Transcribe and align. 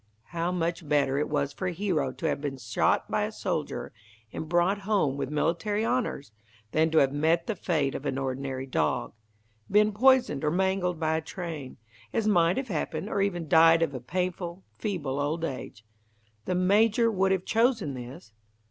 "How 0.29 0.51
much 0.51 0.89
better 0.89 1.19
it 1.19 1.29
was 1.29 1.53
for 1.53 1.67
Hero 1.67 2.11
to 2.11 2.25
have 2.25 2.41
been 2.41 2.57
shot 2.57 3.11
by 3.11 3.21
a 3.25 3.31
soldier 3.31 3.93
and 4.33 4.49
brought 4.49 4.79
home 4.79 5.15
with 5.15 5.29
military 5.29 5.85
honours, 5.85 6.31
than 6.71 6.89
to 6.89 6.97
have 6.97 7.13
met 7.13 7.45
the 7.45 7.55
fate 7.55 7.93
of 7.93 8.07
an 8.07 8.17
ordinary 8.17 8.65
dog 8.65 9.13
been 9.69 9.91
poisoned, 9.91 10.43
or 10.43 10.49
mangled, 10.49 10.99
by 10.99 11.17
a 11.17 11.21
train, 11.21 11.77
as 12.13 12.27
might 12.27 12.57
have 12.57 12.69
happened, 12.69 13.09
or 13.09 13.21
even 13.21 13.47
died 13.47 13.83
of 13.83 13.93
a 13.93 13.99
painful, 13.99 14.63
feeble 14.79 15.19
old 15.19 15.45
age. 15.45 15.85
The 16.45 16.55
Major 16.55 17.11
would 17.11 17.31
have 17.31 17.45
chosen 17.45 17.93
this? 17.93 18.33